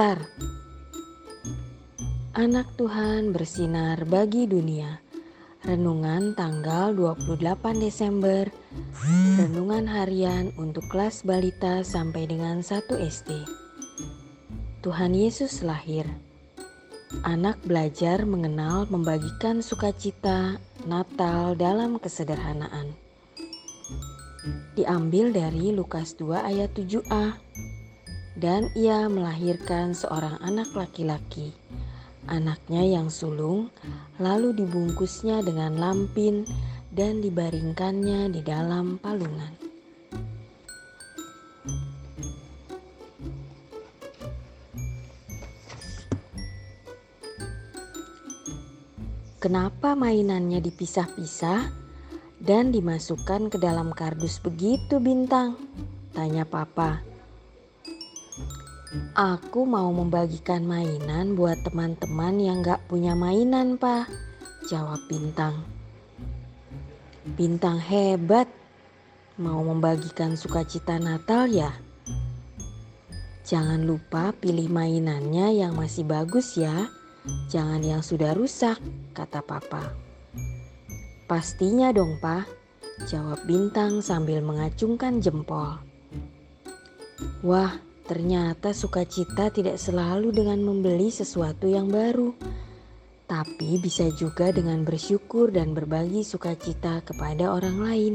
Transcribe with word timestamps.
Star. 0.00 0.24
Anak 2.32 2.72
Tuhan 2.80 3.36
bersinar 3.36 4.00
bagi 4.08 4.48
dunia. 4.48 4.96
Renungan 5.60 6.32
tanggal 6.32 6.96
28 6.96 7.36
Desember. 7.76 8.48
Renungan 9.36 9.84
harian 9.84 10.56
untuk 10.56 10.88
kelas 10.88 11.20
balita 11.20 11.84
sampai 11.84 12.24
dengan 12.24 12.64
1 12.64 12.80
SD. 12.96 13.44
Tuhan 14.80 15.12
Yesus 15.12 15.60
lahir. 15.60 16.08
Anak 17.20 17.60
belajar 17.60 18.24
mengenal 18.24 18.88
membagikan 18.88 19.60
sukacita 19.60 20.56
Natal 20.88 21.52
dalam 21.60 22.00
kesederhanaan. 22.00 22.96
Diambil 24.80 25.28
dari 25.28 25.76
Lukas 25.76 26.16
2 26.16 26.40
ayat 26.40 26.72
7a 26.72 27.36
dan 28.40 28.72
ia 28.72 29.04
melahirkan 29.12 29.92
seorang 29.92 30.40
anak 30.40 30.72
laki-laki. 30.72 31.52
Anaknya 32.24 32.80
yang 32.80 33.12
sulung 33.12 33.68
lalu 34.16 34.56
dibungkusnya 34.56 35.44
dengan 35.44 35.76
lampin 35.76 36.48
dan 36.88 37.20
dibaringkannya 37.20 38.32
di 38.32 38.40
dalam 38.40 38.96
palungan. 38.96 39.52
Kenapa 49.40 49.96
mainannya 49.96 50.60
dipisah-pisah 50.60 51.72
dan 52.44 52.72
dimasukkan 52.76 53.48
ke 53.48 53.56
dalam 53.56 53.88
kardus 53.96 54.36
begitu, 54.36 55.00
Bintang? 55.00 55.56
Tanya 56.12 56.44
Papa. 56.44 57.00
Aku 59.14 59.70
mau 59.70 59.86
membagikan 59.94 60.66
mainan 60.66 61.38
buat 61.38 61.62
teman-teman 61.62 62.42
yang 62.42 62.58
gak 62.58 62.82
punya 62.90 63.14
mainan, 63.14 63.78
Pak. 63.78 64.10
Jawab 64.66 64.98
Bintang. 65.06 65.62
Bintang 67.38 67.78
hebat. 67.78 68.50
Mau 69.38 69.62
membagikan 69.62 70.34
sukacita 70.34 70.98
Natal 70.98 71.46
ya? 71.46 71.70
Jangan 73.46 73.86
lupa 73.86 74.34
pilih 74.34 74.66
mainannya 74.66 75.54
yang 75.54 75.78
masih 75.78 76.02
bagus 76.02 76.58
ya. 76.58 76.90
Jangan 77.46 77.86
yang 77.86 78.02
sudah 78.02 78.34
rusak, 78.34 78.82
kata 79.14 79.38
Papa. 79.38 79.94
Pastinya 81.30 81.94
dong, 81.94 82.18
Pak. 82.18 82.42
Jawab 83.06 83.46
Bintang 83.46 84.02
sambil 84.02 84.42
mengacungkan 84.42 85.22
jempol. 85.22 85.78
Wah, 87.46 87.78
Ternyata 88.10 88.74
sukacita 88.74 89.54
tidak 89.54 89.78
selalu 89.78 90.34
dengan 90.34 90.58
membeli 90.58 91.14
sesuatu 91.14 91.70
yang 91.70 91.86
baru, 91.86 92.34
tapi 93.30 93.78
bisa 93.78 94.10
juga 94.18 94.50
dengan 94.50 94.82
bersyukur 94.82 95.54
dan 95.54 95.78
berbagi 95.78 96.26
sukacita 96.26 97.06
kepada 97.06 97.54
orang 97.54 97.78
lain. 97.78 98.14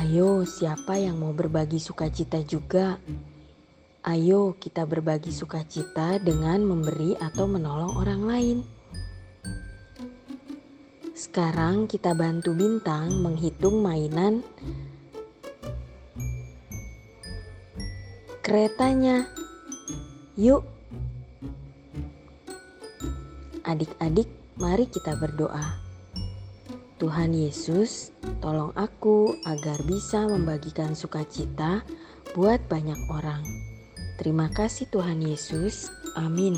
Ayo, 0.00 0.48
siapa 0.48 0.96
yang 0.96 1.20
mau 1.20 1.36
berbagi 1.36 1.76
sukacita 1.76 2.40
juga? 2.40 2.96
Ayo, 4.00 4.56
kita 4.56 4.88
berbagi 4.88 5.28
sukacita 5.28 6.16
dengan 6.16 6.64
memberi 6.64 7.12
atau 7.20 7.44
menolong 7.44 8.00
orang 8.00 8.22
lain. 8.24 8.58
Sekarang 11.12 11.84
kita 11.84 12.16
bantu 12.16 12.56
Bintang 12.56 13.12
menghitung 13.20 13.84
mainan 13.84 14.40
keretanya. 18.42 19.30
Yuk, 20.34 20.66
adik-adik, 23.62 24.28
mari 24.58 24.90
kita 24.90 25.14
berdoa. 25.16 25.78
Tuhan 26.98 27.34
Yesus, 27.34 28.14
tolong 28.38 28.70
aku 28.78 29.34
agar 29.42 29.78
bisa 29.86 30.26
membagikan 30.26 30.94
sukacita 30.94 31.82
buat 32.34 32.62
banyak 32.70 32.98
orang. 33.10 33.42
Terima 34.18 34.46
kasih, 34.50 34.86
Tuhan 34.90 35.18
Yesus. 35.18 35.90
Amin. 36.14 36.54